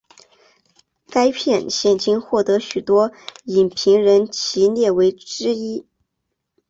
[1.11, 3.11] 该片现今获得许多
[3.43, 5.85] 影评人将其列为之一。